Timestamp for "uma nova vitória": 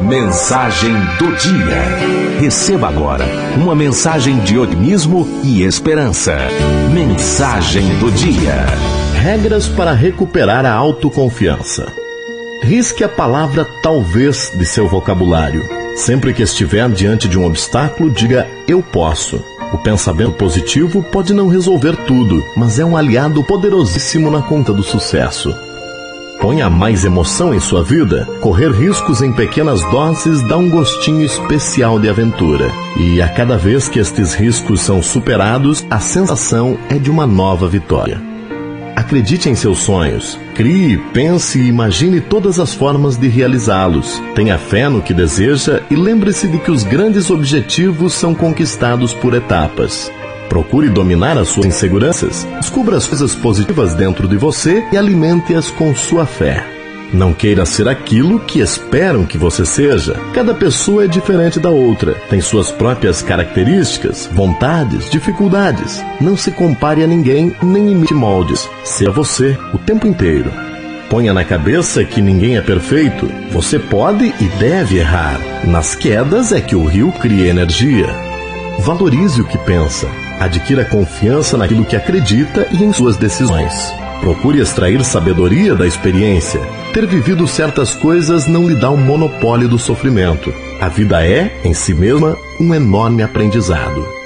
37.10-38.22